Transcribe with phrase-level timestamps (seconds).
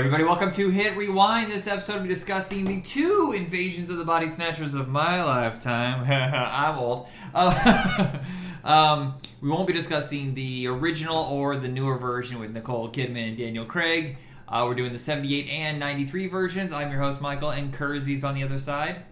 [0.00, 1.50] Everybody, welcome to Hit Rewind.
[1.52, 6.10] This episode will be discussing the two invasions of the body snatchers of my lifetime.
[6.10, 7.06] I'm old.
[7.34, 8.16] Uh,
[8.64, 13.36] um, we won't be discussing the original or the newer version with Nicole Kidman and
[13.36, 14.16] Daniel Craig.
[14.48, 16.72] Uh, we're doing the 78 and 93 versions.
[16.72, 19.02] I'm your host, Michael, and Kersey's on the other side.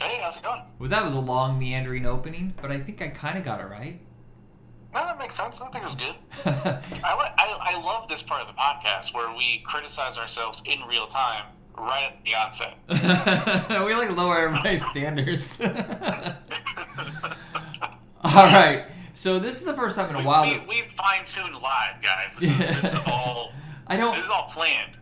[0.00, 0.62] Hey, how's it going?
[0.78, 3.64] Was that was a long meandering opening, but I think I kind of got it
[3.64, 3.98] right.
[4.94, 5.60] No, that makes sense.
[5.60, 6.14] I think it was good.
[7.04, 10.80] I, li- I, I love this part of the podcast where we criticize ourselves in
[10.88, 11.44] real time
[11.76, 12.74] right at the onset.
[13.86, 15.60] we like lower everybody's standards.
[18.24, 18.86] All right.
[19.14, 20.46] So this is the first time in a we, while.
[20.46, 22.36] we, that- we fine tuned live, guys.
[22.36, 23.52] This is, this is all.
[23.86, 24.14] I don't.
[24.16, 24.96] This is all planned.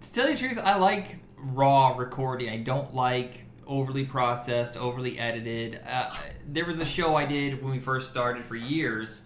[0.00, 2.48] To tell you the truth, I like raw recording.
[2.48, 5.80] I don't like overly processed, overly edited.
[5.86, 6.06] Uh,
[6.46, 9.22] there was a show I did when we first started for years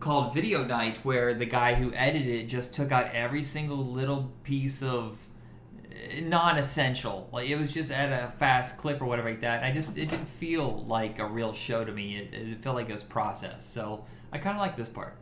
[0.00, 4.32] called Video Night where the guy who edited it just took out every single little
[4.42, 5.26] piece of
[5.90, 7.28] uh, non-essential.
[7.32, 9.96] Like it was just at a fast clip or whatever like that and i just
[9.98, 12.16] it didn't feel like a real show to me.
[12.16, 13.72] It, it felt like it was processed.
[13.72, 15.16] So i kind of like this part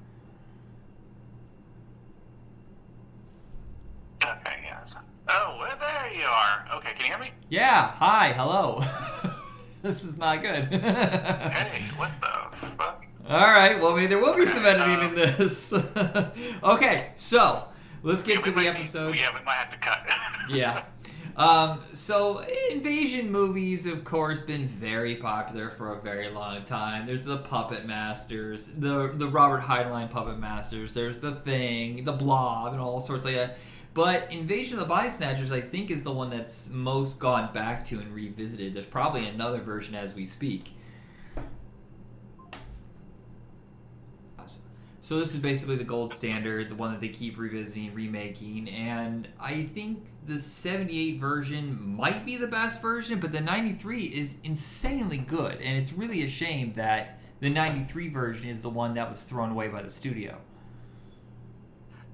[4.25, 4.97] Okay, yes.
[5.29, 6.65] Oh, well, there you are.
[6.77, 7.31] Okay, can you hear me?
[7.49, 8.83] yeah hi hello
[9.83, 13.05] this is not good Hey, what the fuck?
[13.29, 13.81] All right.
[13.81, 15.73] Well, I mean, there will be some editing in this.
[16.65, 17.69] okay, so
[18.03, 19.15] let's get Yeah, to the episode.
[19.15, 19.99] Yeah, we might have to cut.
[20.51, 20.83] Yeah.
[21.37, 27.07] Um, so invasion movies, of course, been very popular for a very long time.
[27.07, 30.93] There's the Puppet Masters, the the Robert Heinlein Puppet Masters.
[30.93, 33.59] There's the Thing, the Blob, and all sorts like that.
[33.95, 37.85] But Invasion of the Body Snatchers, I think, is the one that's most gone back
[37.87, 38.75] to and revisited.
[38.75, 40.73] There's probably another version as we speak.
[45.03, 49.27] So this is basically the gold standard, the one that they keep revisiting, remaking, and
[49.39, 55.19] I think the 78 version might be the best version, but the 93 is insanely
[55.19, 59.25] good, and it's really a shame that the 93 version is the one that was
[59.25, 60.39] thrown away by the studio.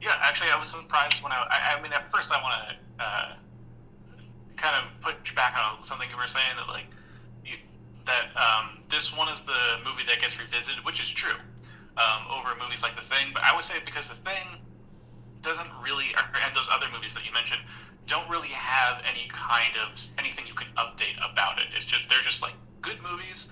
[0.00, 1.46] Yeah, actually, I was surprised when I.
[1.50, 3.32] I, I mean, at first, I want to uh,
[4.56, 6.86] kind of push back on something you were saying that like
[7.44, 7.56] you,
[8.06, 11.38] that um, this one is the movie that gets revisited, which is true
[11.96, 13.30] um, over movies like The Thing.
[13.34, 14.62] But I would say because The Thing
[15.42, 17.60] doesn't really, or, and those other movies that you mentioned
[18.06, 21.66] don't really have any kind of anything you can update about it.
[21.74, 23.48] It's just they're just like good movies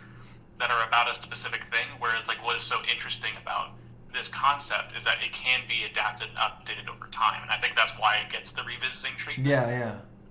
[0.58, 1.86] that are about a specific thing.
[1.98, 3.70] Whereas like what is so interesting about
[4.16, 7.76] this concept is that it can be adapted and updated over time, and I think
[7.76, 9.48] that's why it gets the revisiting treatment.
[9.48, 9.68] Yeah,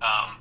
[0.02, 0.06] yeah.
[0.06, 0.36] Um,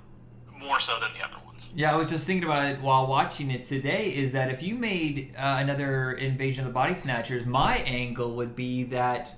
[0.60, 1.70] more so than the other ones.
[1.74, 4.14] Yeah, I was just thinking about it while watching it today.
[4.16, 8.56] Is that if you made uh, another Invasion of the Body Snatchers, my angle would
[8.56, 9.36] be that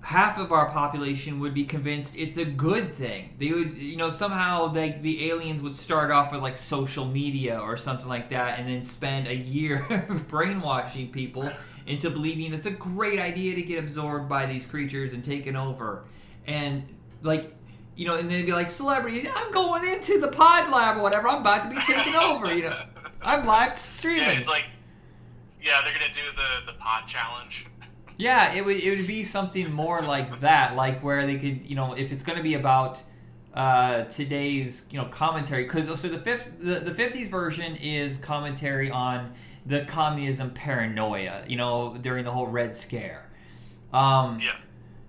[0.00, 3.34] half of our population would be convinced it's a good thing.
[3.38, 7.58] They would, you know, somehow they, the aliens would start off with like social media
[7.58, 11.50] or something like that, and then spend a year brainwashing people
[11.86, 16.04] into believing it's a great idea to get absorbed by these creatures and taken over,
[16.46, 16.84] and
[17.22, 17.54] like
[17.94, 21.28] you know, and they'd be like, celebrities, I'm going into the pod lab or whatever.
[21.28, 22.52] I'm about to be taken over.
[22.54, 22.82] You know,
[23.22, 24.40] I'm live streaming.
[24.40, 24.64] Yeah, like,
[25.62, 27.66] yeah, they're gonna do the the pod challenge.
[28.18, 31.74] Yeah, it would it would be something more like that, like where they could, you
[31.74, 33.02] know, if it's going to be about
[33.54, 38.90] uh, today's, you know, commentary, because so the fifth the the fifties version is commentary
[38.90, 39.32] on
[39.66, 43.30] the communism paranoia, you know, during the whole Red Scare.
[43.92, 44.56] Um, Yeah.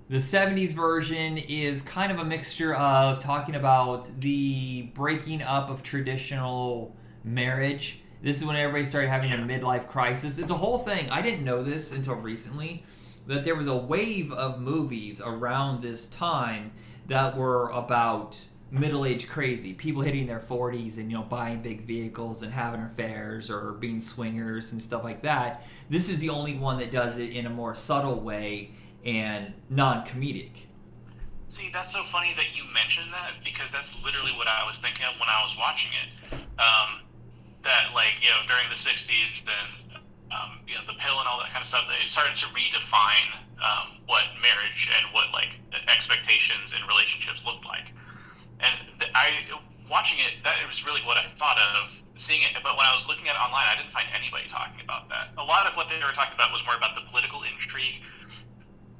[0.10, 5.81] The 70s version is kind of a mixture of talking about the breaking up of
[5.81, 6.94] traditional
[7.24, 8.01] marriage.
[8.22, 10.38] This is when everybody started having a midlife crisis.
[10.38, 11.10] It's a whole thing.
[11.10, 12.84] I didn't know this until recently
[13.28, 16.74] that there was a wave of movies around this time
[17.08, 18.40] that were about
[18.72, 23.52] middle-aged crazy people hitting their 40s and you know buying big vehicles and having affairs
[23.52, 27.30] or being swingers and stuff like that this is the only one that does it
[27.34, 28.72] in a more subtle way
[29.06, 30.52] and non-comedic.
[31.50, 35.06] See, that's so funny that you mentioned that because that's literally what I was thinking
[35.06, 36.34] of when I was watching it.
[36.58, 37.02] Um,
[37.64, 39.82] that like you know during the '60s, then
[40.33, 41.85] um, you know the pill and all that kind of stuff.
[41.85, 43.30] They started to redefine
[43.62, 45.53] um, what marriage and what like
[45.88, 47.94] expectations in relationships looked like.
[48.59, 49.38] And th- I
[49.89, 52.57] watching it, that was really what I thought of seeing it.
[52.65, 55.35] But when I was looking at it online, I didn't find anybody talking about that.
[55.38, 58.01] A lot of what they were talking about was more about the political intrigue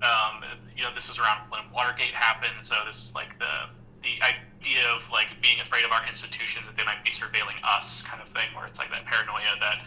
[0.04, 0.44] um,
[0.76, 3.72] you know, this is around when Watergate happened, so this is like the
[4.04, 8.04] the idea of like being afraid of our institution that they might be surveilling us,
[8.04, 9.80] kind of thing, where it's like that paranoia that,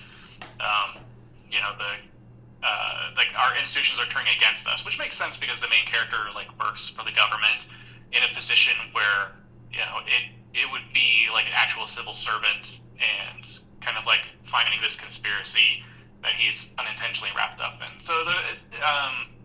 [0.57, 1.05] um,
[1.51, 1.93] you know, the
[2.67, 6.19] uh, like our institutions are turning against us, which makes sense because the main character
[6.35, 7.67] like works for the government
[8.13, 9.37] in a position where
[9.71, 13.45] you know it it would be like an actual civil servant and
[13.81, 15.85] kind of like finding this conspiracy
[16.23, 18.03] that he's unintentionally wrapped up in.
[18.03, 18.35] So the
[18.83, 19.37] um,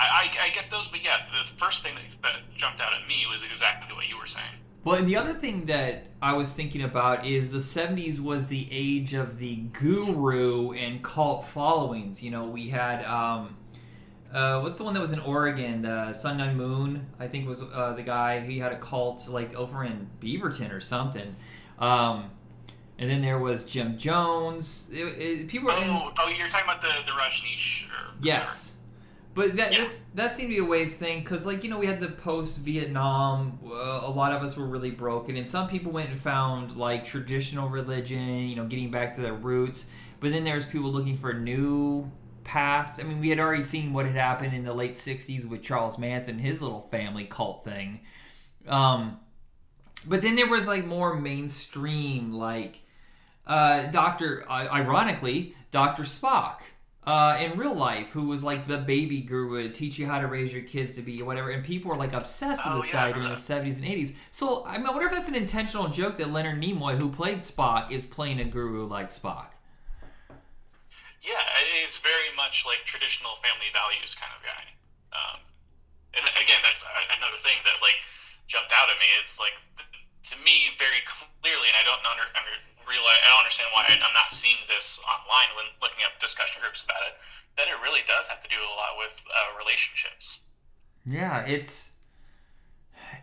[0.00, 3.26] I, I get those, but yeah, the first thing that, that jumped out at me
[3.30, 4.63] was exactly what you were saying.
[4.84, 8.68] Well, and the other thing that I was thinking about is the 70s was the
[8.70, 12.22] age of the guru and cult followings.
[12.22, 13.56] You know, we had, um,
[14.30, 15.86] uh, what's the one that was in Oregon?
[15.86, 18.40] Uh, Sun Myung Moon, I think was uh, the guy.
[18.40, 21.34] He had a cult like over in Beaverton or something.
[21.78, 22.30] Um,
[22.98, 24.90] and then there was Jim Jones.
[24.92, 25.74] It, it, people were.
[25.74, 27.84] Oh, in, oh, you're talking about the the Rajneesh.
[27.84, 28.73] Or, yes.
[29.34, 29.88] But that Yeah.
[30.14, 32.60] that seemed to be a wave thing because, like, you know, we had the post
[32.60, 33.58] Vietnam.
[33.64, 37.04] Uh, a lot of us were really broken, and some people went and found like
[37.04, 39.86] traditional religion, you know, getting back to their roots.
[40.20, 42.10] But then there's people looking for new
[42.44, 43.00] paths.
[43.00, 45.98] I mean, we had already seen what had happened in the late '60s with Charles
[45.98, 48.00] Manson, his little family cult thing.
[48.68, 49.18] Um,
[50.06, 52.82] but then there was like more mainstream, like
[53.46, 56.60] uh, Doctor, uh, ironically, Doctor Spock
[57.06, 60.26] uh, in real life, who was like the baby guru to teach you how to
[60.26, 62.92] raise your kids to be whatever, and people were like obsessed with Oh, this yeah,
[62.92, 64.14] guy during the '70s and '80s.
[64.30, 67.38] So I, mean, I wonder if that's an intentional joke that Leonard Nimoy, who played
[67.38, 69.52] Spock, is playing a guru like Spock.
[71.20, 74.64] Yeah, it is very much like traditional family values kind of guy.
[75.12, 75.40] Um,
[76.16, 76.84] and again, that's
[77.16, 77.96] another thing that like
[78.48, 79.08] jumped out at me.
[79.20, 79.56] Is like
[80.32, 82.54] to me very clearly, and I don't under, under
[82.94, 86.86] realize I don't understand why I'm not seeing this online when looking up discussion groups
[86.86, 87.18] about it.
[87.58, 90.40] That it really does have to do a lot with uh, relationships.
[91.06, 91.90] Yeah, it's.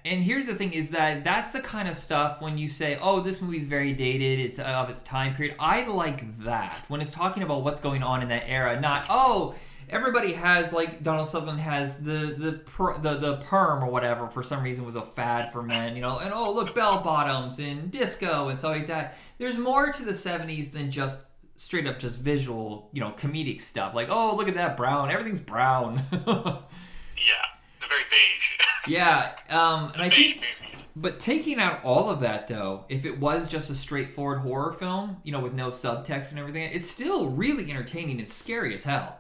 [0.06, 3.20] And here's the thing: is that that's the kind of stuff when you say, "Oh,
[3.20, 4.40] this movie's very dated.
[4.40, 8.22] It's of its time period." I like that when it's talking about what's going on
[8.22, 9.56] in that era, not oh.
[9.90, 14.42] Everybody has like Donald Sutherland has the the per, the the perm or whatever for
[14.42, 17.92] some reason was a fad for men, you know, and oh look bell bottoms and
[17.92, 19.18] disco and stuff like that.
[19.42, 21.18] There's more to the '70s than just
[21.56, 23.96] straight up just visual, you know, comedic stuff.
[23.96, 26.04] Like oh look at that brown, everything's brown.
[26.22, 28.58] Yeah, very beige.
[28.88, 30.86] Yeah, um, and I think, movie.
[30.96, 35.18] but taking out all of that though, if it was just a straightforward horror film,
[35.24, 39.20] you know, with no subtext and everything, it's still really entertaining and scary as hell.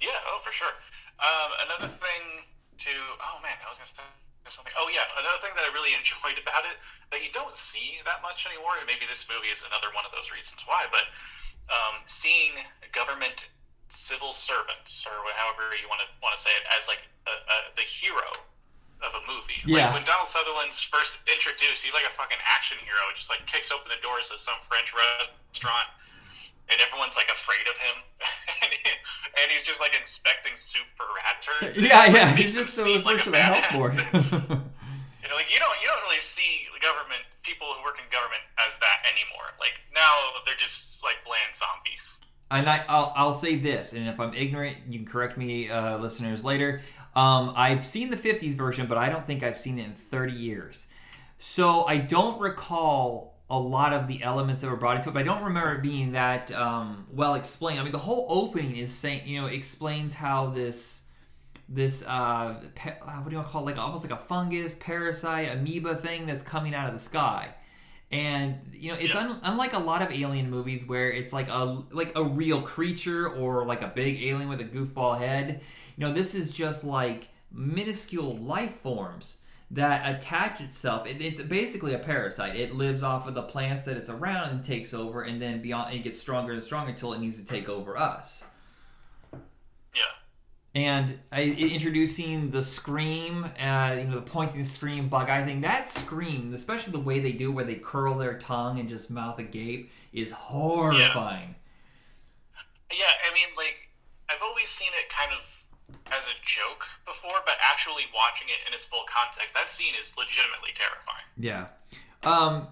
[0.00, 0.68] Yeah, oh for sure.
[1.18, 2.44] Um, another thing
[2.78, 4.02] to oh man, I was gonna say
[4.56, 4.72] something.
[4.80, 6.80] Oh yeah, another thing that I really enjoyed about it
[7.12, 10.12] that you don't see that much anymore, and maybe this movie is another one of
[10.16, 10.88] those reasons why.
[10.88, 11.04] But
[11.68, 12.56] um, seeing
[12.96, 13.44] government
[13.92, 17.56] civil servants, or however you want to want to say it, as like a, a,
[17.76, 18.32] the hero
[19.04, 19.60] of a movie.
[19.68, 19.92] Yeah.
[19.92, 23.04] Like when Donald Sutherland's first introduced, he's like a fucking action hero.
[23.12, 25.88] Just like kicks open the doors of some French restaurant,
[26.70, 27.96] and everyone's like afraid of him,
[28.62, 28.90] and, he,
[29.42, 31.78] and he's just like inspecting soup for rat turds.
[31.80, 34.48] Yeah, yeah, he's just the seem like first a of the health badass.
[34.48, 34.62] board.
[35.22, 38.04] You know, like you don't you don't really see the government people who work in
[38.12, 39.50] government as that anymore.
[39.58, 40.12] Like now
[40.44, 42.20] they're just like bland zombies.
[42.52, 45.98] and I, I'll, I'll say this, and if I'm ignorant, you can correct me, uh,
[45.98, 46.80] listeners, later.
[47.16, 50.32] Um, I've seen the 50s version, but I don't think I've seen it in 30
[50.32, 50.86] years.
[51.38, 55.20] So I don't recall a lot of the elements that were brought into it, but
[55.20, 57.78] I don't remember it being that um, well explained.
[57.78, 61.02] I mean, the whole opening is saying, you know, explains how this
[61.68, 63.66] this uh, pa- uh, what do you want to call it?
[63.66, 67.54] Like almost like a fungus, parasite, amoeba thing that's coming out of the sky.
[68.12, 69.20] And you know, it's Yeah.
[69.20, 73.28] un- unlike a lot of alien movies where it's like a like a real creature
[73.28, 75.60] or like a big alien with a goofball head.
[75.96, 79.38] You know, this is just like minuscule life forms
[79.70, 81.06] that attach itself.
[81.06, 82.56] It, it's basically a parasite.
[82.56, 85.94] It lives off of the plants that it's around and takes over, and then beyond
[85.94, 88.46] it gets stronger and stronger until it needs to take over us.
[89.32, 90.02] Yeah.
[90.74, 95.88] And I, introducing the scream, uh, you know, the pointing scream bug I think That
[95.88, 99.90] scream, especially the way they do, where they curl their tongue and just mouth agape,
[100.12, 101.56] is horrifying.
[102.90, 103.88] Yeah, Yeah, I mean, like,
[104.28, 105.55] I've always seen it kind of
[106.12, 110.12] as a joke before, but actually watching it in its full context, that scene is
[110.16, 111.26] legitimately terrifying.
[111.36, 111.66] Yeah.
[112.22, 112.68] Um,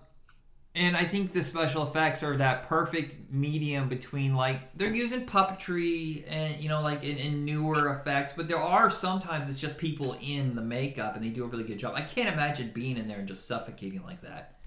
[0.74, 6.24] and I think the special effects are that perfect medium between like they're using puppetry
[6.28, 10.16] and you know like in, in newer effects, but there are sometimes it's just people
[10.20, 11.94] in the makeup and they do a really good job.
[11.94, 14.58] I can't imagine being in there and just suffocating like that.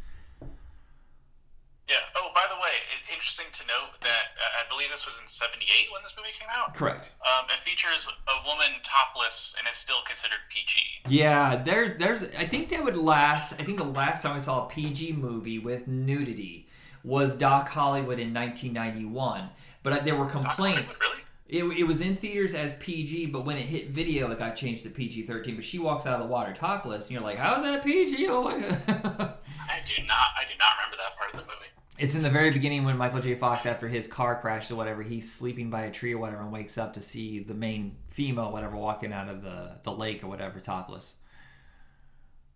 [1.89, 2.04] Yeah.
[2.16, 5.27] Oh, by the way, it, interesting to note that uh, I believe this was in
[5.27, 6.74] '78 when this movie came out.
[6.74, 7.12] Correct.
[7.22, 11.13] Um, it features a woman topless and is still considered PG.
[11.13, 12.24] Yeah, there, there's.
[12.24, 13.53] I think that would last.
[13.60, 16.69] I think the last time I saw a PG movie with nudity
[17.03, 19.50] was Doc Hollywood in 1991.
[19.84, 20.98] But there were complaints.
[20.98, 21.74] Hollywood, really?
[21.75, 24.84] It, it was in theaters as PG, but when it hit video, it got changed
[24.84, 25.55] to PG 13.
[25.55, 28.25] But she walks out of the water topless, and you're like, how is that PG?
[28.29, 28.77] Oh my God.
[28.88, 30.27] I do not.
[30.39, 31.76] I do not remember that part of the movie.
[31.98, 33.34] It's in the very beginning when Michael J.
[33.34, 36.51] Fox, after his car crashed or whatever, he's sleeping by a tree or whatever and
[36.51, 40.27] wakes up to see the main female, whatever, walking out of the, the lake or
[40.27, 41.16] whatever, topless.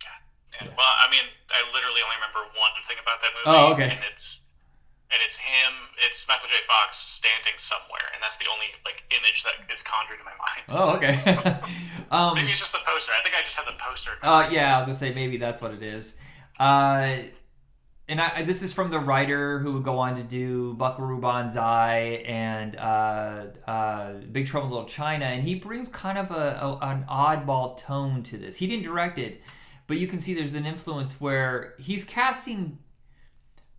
[0.03, 0.67] Yeah.
[0.67, 3.57] Well, I mean, I literally only remember one thing about that movie.
[3.57, 3.95] Oh, okay.
[3.95, 4.41] And it's
[5.11, 5.73] and it's him.
[5.97, 6.55] It's Michael J.
[6.67, 10.63] Fox standing somewhere, and that's the only like image that is conjured in my mind.
[10.69, 11.17] Oh, okay.
[12.11, 13.11] um, Maybe it's just the poster.
[13.17, 14.11] I think I just had the poster.
[14.21, 16.17] Uh, yeah, I was gonna say maybe that's what it is.
[16.59, 17.17] Uh,
[18.11, 22.25] and I, this is from the writer who would go on to do Buckaroo Banzai
[22.27, 26.77] and uh, uh, Big Trouble in Little China, and he brings kind of a, a
[26.81, 28.57] an oddball tone to this.
[28.57, 29.41] He didn't direct it,
[29.87, 32.79] but you can see there's an influence where he's casting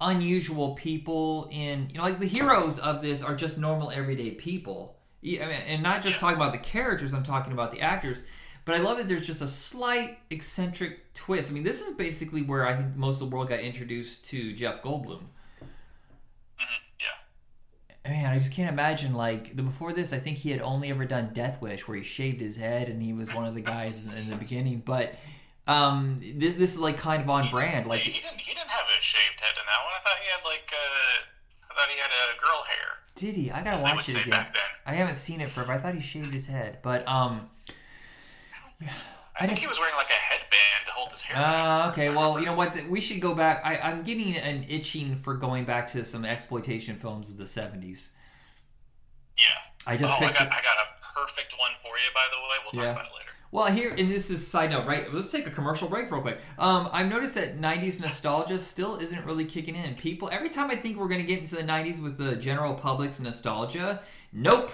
[0.01, 4.97] unusual people in you know like the heroes of this are just normal everyday people.
[5.21, 8.25] Yeah, I mean, and not just talking about the characters i'm talking about the actors
[8.65, 12.43] but i love that there's just a slight eccentric twist i mean this is basically
[12.43, 15.23] where i think most of the world got introduced to jeff goldblum
[16.59, 18.11] Mhm, Yeah.
[18.11, 21.05] man i just can't imagine like the before this i think he had only ever
[21.05, 24.07] done death wish where he shaved his head and he was one of the guys
[24.07, 25.15] in, in the beginning but
[25.69, 28.39] um this this is like kind of on brand like he, he didn't.
[28.41, 29.93] He didn't have a shaved head in that one.
[29.97, 30.73] I thought he had like.
[30.73, 32.89] Uh, I thought he had a girl hair.
[33.15, 33.51] Did he?
[33.53, 34.47] I gotta As they would watch it again.
[34.85, 35.73] I haven't seen it forever.
[35.73, 37.49] I thought he shaved his head, but um.
[38.89, 41.37] I, I think just- he was wearing like a headband to hold his hair.
[41.37, 42.77] Uh, okay, well, you know what?
[42.89, 43.63] We should go back.
[43.65, 48.09] I, I'm getting an itching for going back to some exploitation films of the 70s.
[49.39, 49.45] Yeah.
[49.87, 50.39] I just oh, I picked.
[50.39, 52.57] got, it- I got a perfect one for you, by the way.
[52.65, 52.93] We'll talk Yeah.
[52.93, 53.29] about it later.
[53.51, 55.13] Well, here, and this is side note, right?
[55.13, 56.39] Let's take a commercial break real quick.
[56.59, 59.95] Um, I've noticed that 90s nostalgia still isn't really kicking in.
[59.95, 62.73] People, every time I think we're going to get into the 90s with the general
[62.75, 64.01] public's nostalgia,
[64.33, 64.73] nope.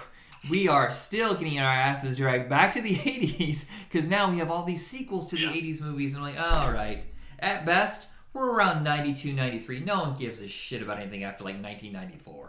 [0.49, 4.49] We are still getting our asses dragged back to the 80s because now we have
[4.49, 6.15] all these sequels to the 80s movies.
[6.15, 7.03] And I'm like, all right.
[7.39, 9.81] At best, we're around 92, 93.
[9.81, 12.47] No one gives a shit about anything after like 1994.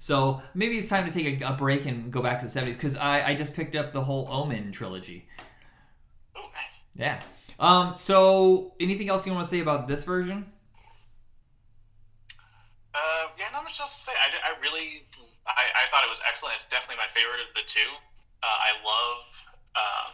[0.00, 2.74] So maybe it's time to take a, a break and go back to the 70s
[2.74, 5.26] because I, I just picked up the whole Omen trilogy.
[6.36, 6.78] Oh, nice.
[6.94, 7.20] Yeah.
[7.58, 7.96] Um.
[7.96, 10.46] So, anything else you want to say about this version?
[12.94, 14.12] Uh, yeah, not much else to say.
[14.12, 15.02] I, I really,
[15.48, 16.56] I, I thought it was excellent.
[16.56, 17.90] It's definitely my favorite of the two.
[18.42, 19.22] Uh, I love
[19.76, 20.12] um,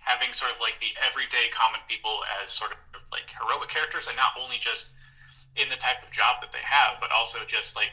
[0.00, 2.78] having sort of like the everyday common people as sort of
[3.12, 4.90] like heroic characters, and not only just
[5.56, 7.92] in the type of job that they have, but also just like,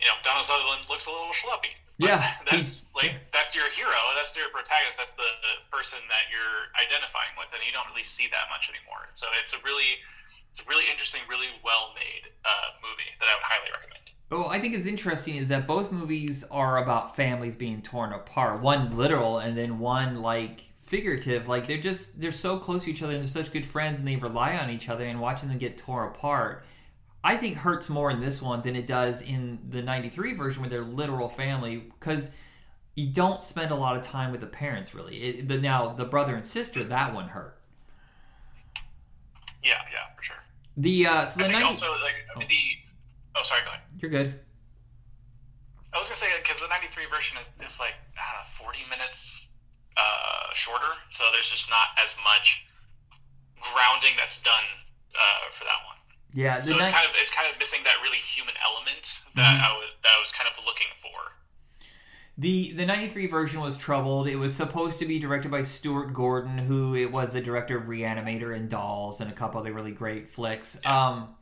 [0.00, 1.76] you know, Donald Sutherland looks a little schleppy.
[2.00, 3.98] But Yeah, he- that's like that's your hero.
[4.16, 4.98] That's your protagonist.
[4.98, 8.70] That's the, the person that you're identifying with, and you don't really see that much
[8.70, 9.08] anymore.
[9.14, 9.98] So it's a really
[10.52, 14.10] it's a really interesting, really well made uh, movie that I would highly recommend.
[14.32, 18.60] Oh, I think is interesting is that both movies are about families being torn apart.
[18.60, 21.48] One literal, and then one like figurative.
[21.48, 24.06] Like they're just they're so close to each other and they're such good friends, and
[24.06, 25.04] they rely on each other.
[25.04, 26.64] And watching them get torn apart,
[27.24, 30.70] I think hurts more in this one than it does in the '93 version with
[30.70, 32.32] their literal family because
[32.94, 35.16] you don't spend a lot of time with the parents really.
[35.22, 37.58] It, the, now the brother and sister that one hurt.
[39.62, 40.36] Yeah, yeah, for sure.
[40.76, 42.54] The uh, so I the think 90, also like the
[43.36, 43.80] oh sorry, go ahead.
[44.02, 44.34] You're good.
[45.92, 49.46] I was gonna say because the '93 version is like I don't know, 40 minutes
[49.96, 52.62] uh, shorter, so there's just not as much
[53.60, 54.64] grounding that's done
[55.14, 55.96] uh, for that one.
[56.32, 59.02] Yeah, the So it's ni- kind of it's kind of missing that really human element
[59.34, 59.64] that Mhm.
[59.66, 61.10] I was that I was kind of looking for.
[62.38, 64.28] The the 93 version was troubled.
[64.28, 67.84] It was supposed to be directed by Stuart Gordon, who it was the director of
[67.88, 70.78] Reanimator and Dolls and a couple other really great flicks.
[70.86, 71.34] Um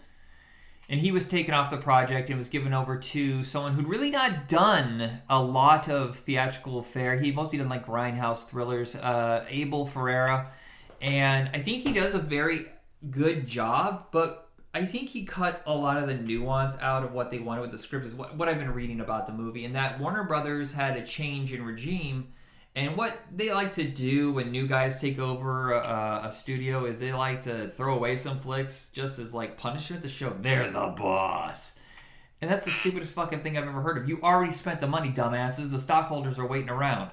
[0.88, 4.10] and he was taken off the project and was given over to someone who'd really
[4.10, 7.18] not done a lot of theatrical fare.
[7.18, 10.50] He'd mostly done like grindhouse thrillers, uh, Abel Ferrara.
[11.02, 12.66] And I think he does a very
[13.10, 17.30] good job, but I think he cut a lot of the nuance out of what
[17.30, 19.64] they wanted with the script, is what, what I've been reading about the movie.
[19.64, 22.28] And that Warner Brothers had a change in regime.
[22.78, 27.00] And what they like to do when new guys take over a, a studio is
[27.00, 30.94] they like to throw away some flicks just as like punishment to show they're the
[30.96, 31.76] boss.
[32.40, 34.08] And that's the stupidest fucking thing I've ever heard of.
[34.08, 35.72] You already spent the money, dumbasses.
[35.72, 37.10] The stockholders are waiting around.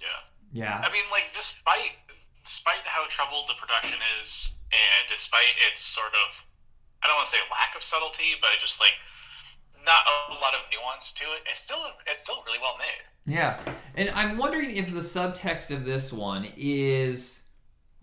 [0.00, 0.24] Yeah.
[0.54, 0.82] Yeah.
[0.82, 2.00] I mean, like, despite
[2.46, 6.28] despite how troubled the production is, and despite its sort of,
[7.04, 8.94] I don't want to say lack of subtlety, but just like
[9.84, 13.04] not a lot of nuance to it, it's still it's still really well made.
[13.28, 13.60] Yeah,
[13.94, 17.40] and I'm wondering if the subtext of this one is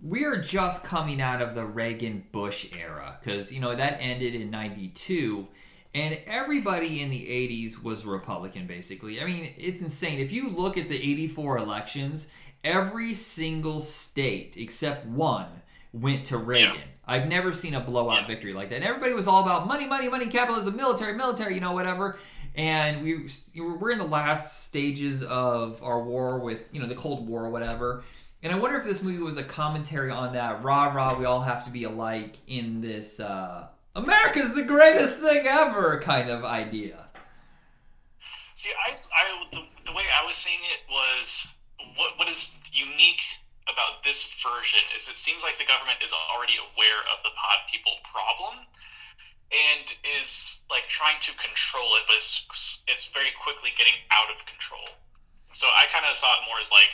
[0.01, 4.35] we are just coming out of the Reagan Bush era because you know that ended
[4.35, 5.47] in '92,
[5.93, 9.21] and everybody in the 80s was Republican, basically.
[9.21, 10.19] I mean, it's insane.
[10.19, 12.27] If you look at the 84 elections,
[12.63, 15.47] every single state except one
[15.93, 16.75] went to Reagan.
[16.75, 16.81] Yeah.
[17.07, 18.27] I've never seen a blowout Yeah.
[18.27, 18.77] victory like that.
[18.77, 22.17] And everybody was all about money, money, money, capitalism, military, military, you know, whatever.
[22.55, 23.27] And we
[23.61, 27.49] we're in the last stages of our war with you know the Cold War or
[27.49, 28.03] whatever.
[28.43, 31.41] And I wonder if this movie was a commentary on that rah rah we all
[31.41, 37.07] have to be alike in this uh, America's the greatest thing ever kind of idea.
[38.55, 41.47] See, I, I- the, the way I was seeing it was
[41.97, 43.21] what what is unique
[43.65, 47.65] about this version is it seems like the government is already aware of the pod
[47.71, 48.61] people problem
[49.51, 49.85] and
[50.21, 50.44] is
[50.95, 52.47] trying to control it, but it's,
[52.87, 54.87] it's very quickly getting out of control.
[55.51, 56.91] So I kind of saw it more as like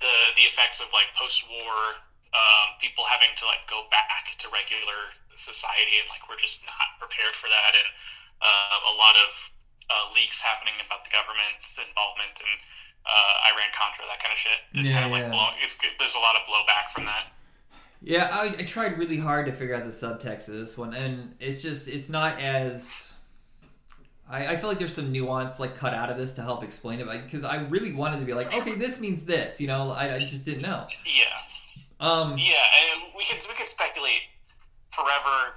[0.00, 2.00] the the effects of like post war
[2.32, 6.96] um, people having to like go back to regular society and like we're just not
[6.96, 7.88] prepared for that and
[8.40, 9.30] uh, a lot of
[9.92, 12.52] uh, leaks happening about the government's involvement and
[13.04, 14.60] uh, Iran Contra that kind of shit.
[14.80, 15.34] It's Yeah, kind of like yeah.
[15.34, 17.30] blow, it's, there's a lot of blowback from that.
[18.02, 21.34] Yeah, I, I tried really hard to figure out the subtext of this one, and
[21.38, 23.14] it's just it's not as.
[24.28, 27.00] I, I feel like there's some nuance like cut out of this to help explain
[27.00, 29.90] it because I really wanted to be like, okay, this means this, you know.
[29.90, 30.86] I, I just didn't know.
[31.04, 31.24] Yeah,
[32.00, 34.22] Um, yeah, and we could we could speculate
[34.92, 35.54] forever,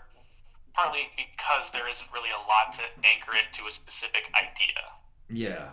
[0.74, 4.82] partly because there isn't really a lot to anchor it to a specific idea.
[5.30, 5.70] Yeah.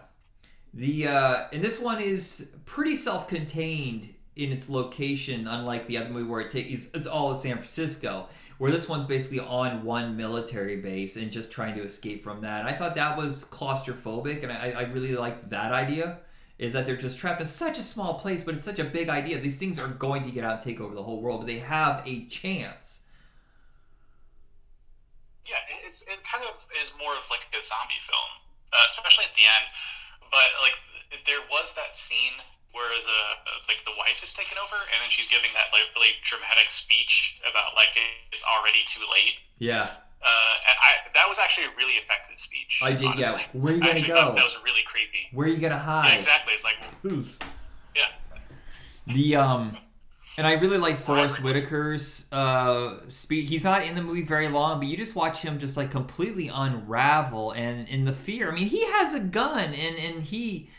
[0.75, 6.29] The uh and this one is pretty self-contained in its location, unlike the other movie
[6.29, 8.29] where it takes it's all in San Francisco.
[8.59, 12.65] Where this one's basically on one military base and just trying to escape from that.
[12.65, 16.19] I thought that was claustrophobic, and I, I really liked that idea.
[16.59, 19.09] Is that they're just trapped in such a small place, but it's such a big
[19.09, 19.41] idea.
[19.41, 21.59] These things are going to get out and take over the whole world, but they
[21.59, 23.03] have a chance.
[25.45, 28.31] Yeah, it's it kind of is more of like a zombie film,
[28.73, 29.67] uh, especially at the end.
[30.31, 30.79] But like
[31.27, 32.39] there was that scene
[32.73, 35.89] where the uh, like the wife is taken over, and then she's giving that like
[35.95, 37.93] really dramatic speech about like
[38.33, 39.37] it's already too late.
[39.59, 39.89] Yeah,
[40.23, 42.81] Uh, and I that was actually a really effective speech.
[42.83, 43.15] I did.
[43.19, 43.61] Yeah, honestly.
[43.61, 44.35] where you I gonna go?
[44.35, 45.29] that was really creepy.
[45.33, 46.09] Where are you gonna hide?
[46.11, 46.55] Yeah, exactly.
[46.55, 47.39] It's like Poof.
[47.95, 48.07] yeah.
[49.07, 49.77] The um,
[50.39, 53.49] and I really like Forest Whitaker's uh speech.
[53.49, 56.49] He's not in the movie very long, but you just watch him just like completely
[56.49, 58.51] unravel and in the fear.
[58.51, 60.71] I mean, he has a gun, and and he,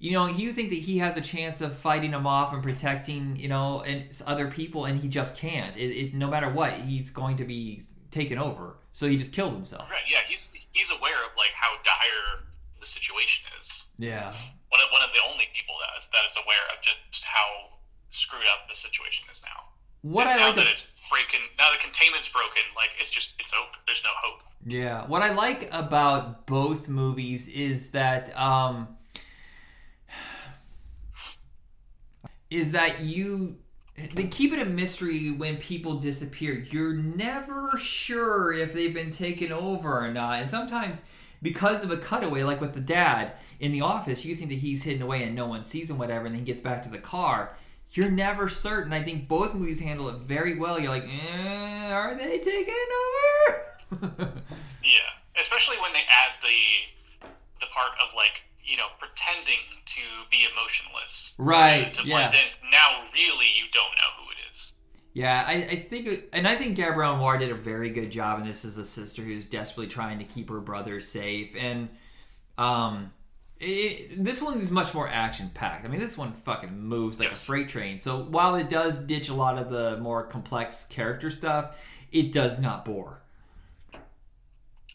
[0.00, 3.36] you know, you think that he has a chance of fighting him off and protecting,
[3.36, 5.76] you know, and other people, and he just can't.
[5.76, 8.76] It, it no matter what, he's going to be taken over.
[8.92, 9.88] So he just kills himself.
[9.90, 10.02] Right.
[10.10, 10.18] Yeah.
[10.26, 12.44] He's he's aware of like how dire
[12.80, 13.84] the situation is.
[13.98, 14.32] Yeah.
[14.70, 17.76] One of one of the only people that is that is aware of just how
[18.10, 19.68] screwed up the situation is now.
[20.02, 20.56] What And I now like.
[20.56, 23.70] that ab- it's breaking, now the containment's broken, like it's just it's over.
[23.86, 24.42] There's no hope.
[24.66, 28.96] Yeah, what I like about both movies is that um
[32.50, 33.56] is that you
[34.14, 36.54] they keep it a mystery when people disappear.
[36.54, 40.40] You're never sure if they've been taken over or not.
[40.40, 41.02] And sometimes
[41.42, 44.84] because of a cutaway like with the dad in the office, you think that he's
[44.84, 46.98] hidden away and no one sees him whatever and then he gets back to the
[46.98, 47.56] car.
[47.92, 48.92] You're never certain.
[48.92, 50.78] I think both movies handle it very well.
[50.78, 52.74] You're like, eh, are they taking
[53.98, 54.32] over?
[54.82, 60.46] Yeah, especially when they add the the part of like you know pretending to be
[60.52, 61.32] emotionless.
[61.38, 62.30] Right, To yeah.
[62.30, 62.70] in.
[62.70, 64.72] Now really you don't know who it is.
[65.12, 68.38] Yeah, I, I think, and I think Gabrielle Moore did a very good job.
[68.38, 71.56] And this is the sister who's desperately trying to keep her brother safe.
[71.58, 71.88] And
[72.56, 73.12] um,
[73.58, 75.84] it, this one is much more action packed.
[75.84, 77.42] I mean, this one fucking moves like Yes.
[77.42, 77.98] a freight train.
[77.98, 81.76] So while it does ditch a lot of the more complex character stuff,
[82.12, 83.20] it does not bore.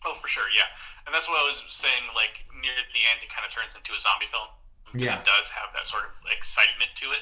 [0.05, 0.63] Oh, for sure, yeah.
[1.05, 2.03] And that's what I was saying.
[2.15, 4.49] Like near the end, it kind of turns into a zombie film.
[4.97, 5.21] Yeah.
[5.21, 7.21] It does have that sort of excitement to it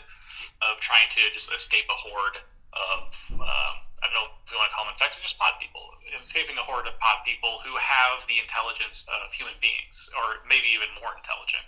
[0.63, 2.39] of trying to just escape a horde
[2.71, 5.95] of um, I don't know if you want to call them infected, just pod people,
[6.19, 10.67] escaping a horde of pod people who have the intelligence of human beings, or maybe
[10.75, 11.63] even more intelligent.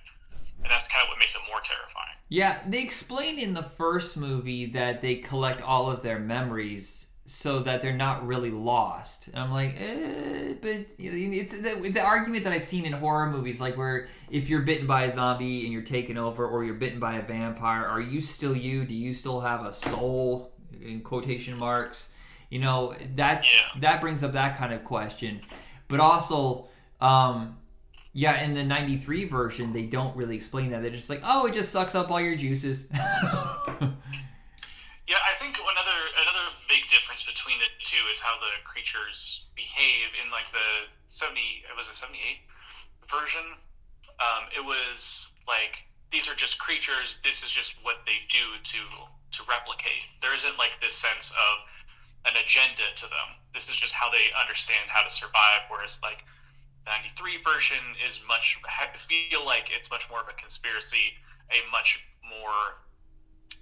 [0.60, 2.16] And that's kind of what makes it more terrifying.
[2.28, 7.60] Yeah, they explain in the first movie that they collect all of their memories so
[7.60, 9.28] that they're not really lost.
[9.30, 12.94] And I'm like, eh, but you know, it's the, the argument that I've seen in
[12.94, 16.64] horror movies, like where if you're bitten by a zombie and you're taken over, or
[16.64, 18.86] you're bitten by a vampire, are you still you?
[18.86, 20.52] Do you still have a soul?
[20.82, 22.12] In quotation marks,
[22.50, 23.80] you know, that's Yeah.
[23.82, 25.42] that brings up that kind of question.
[25.88, 26.68] But also,
[27.02, 27.58] um,
[28.14, 30.82] yeah, in the '93 version, they don't really explain that.
[30.82, 32.88] They're just like, "Oh, it just sucks up all your juices."
[35.06, 40.10] Yeah, I think another another big difference between the two is how the creatures behave
[40.18, 41.38] in like the 70
[41.70, 42.42] it was a 78
[43.06, 43.54] version?
[44.18, 48.82] Um, it was like these are just creatures this is just what they do to
[49.38, 50.10] to replicate.
[50.26, 51.54] There isn't like this sense of
[52.26, 53.38] an agenda to them.
[53.54, 56.26] This is just how they understand how to survive whereas like
[56.82, 58.58] the 93 version is much
[59.06, 61.14] feel like it's much more of a conspiracy
[61.54, 62.82] a much more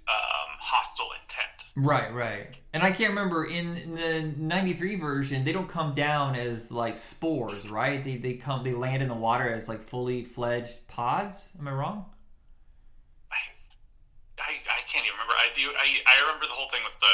[0.08, 1.70] um, hostile intent.
[1.76, 2.56] Right, right.
[2.72, 7.68] And I can't remember in, the '93 version, they don't come down as like spores,
[7.68, 8.02] right?
[8.02, 11.50] They, they come, they land in the water as like fully fledged pods.
[11.58, 12.06] Am I wrong?
[13.30, 13.36] I,
[14.38, 15.34] I, I can't even remember.
[15.34, 15.70] I do.
[15.74, 17.12] I, I remember the whole thing with the.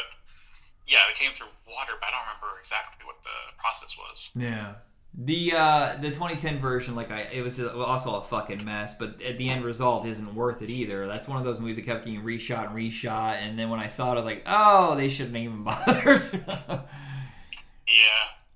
[0.89, 4.29] Yeah, they came through water, but I don't remember exactly what the process was.
[4.35, 4.75] Yeah.
[5.13, 8.95] The uh, the 2010 version, like I, it was also a fucking mess.
[8.95, 11.07] But at the end result, isn't worth it either.
[11.09, 13.35] That's one of those movies that kept getting reshot and reshot.
[13.43, 16.23] And then when I saw it, I was like, oh, they shouldn't even bothered.
[16.33, 16.87] yeah,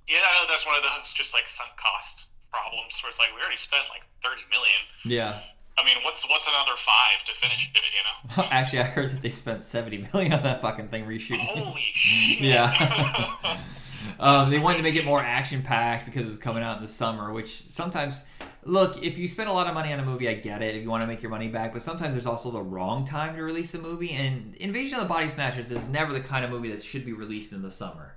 [0.09, 3.29] yeah, I know that's one of those just like sunk cost problems where it's like
[3.35, 4.81] we already spent like 30 million.
[5.05, 5.41] Yeah.
[5.77, 7.81] I mean, what's what's another five to finish it?
[7.83, 8.49] You know.
[8.51, 11.41] Actually, I heard that they spent 70 million on that fucking thing reshooting.
[11.41, 12.41] Holy shit.
[12.43, 13.59] yeah.
[14.19, 16.83] Um, they wanted to make it more action packed because it was coming out in
[16.83, 18.25] the summer, which sometimes,
[18.65, 20.83] look, if you spend a lot of money on a movie, I get it if
[20.83, 23.43] you want to make your money back, but sometimes there's also the wrong time to
[23.43, 26.71] release a movie, and Invasion of the Body Snatchers is never the kind of movie
[26.71, 28.15] that should be released in the summer.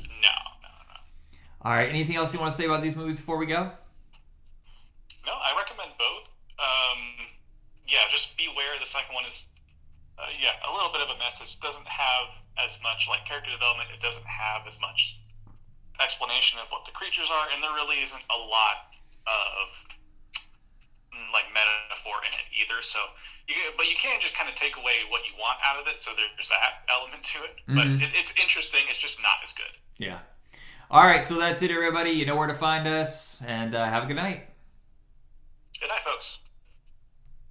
[0.00, 0.06] No,
[0.62, 1.00] no, no.
[1.62, 3.70] All right, anything else you want to say about these movies before we go?
[5.26, 6.28] No, I recommend both.
[6.58, 6.98] Um,
[7.88, 8.78] yeah, just beware.
[8.80, 9.46] The second one is,
[10.18, 11.42] uh, yeah, a little bit of a mess.
[11.42, 13.90] It doesn't have as much like character development.
[13.90, 15.18] It doesn't have as much
[16.02, 18.94] explanation of what the creatures are, and there really isn't a lot
[19.26, 19.66] of
[21.10, 22.82] mm, like metaphor in it either.
[22.82, 22.98] So,
[23.48, 25.98] you, but you can just kind of take away what you want out of it.
[25.98, 27.54] So there's that element to it.
[27.66, 27.76] Mm-hmm.
[27.76, 28.86] But it, it's interesting.
[28.88, 29.74] It's just not as good.
[29.98, 30.18] Yeah.
[30.90, 31.24] All right.
[31.24, 32.10] So that's it, everybody.
[32.10, 34.46] You know where to find us, and uh, have a good night.
[35.80, 36.38] Good night, folks.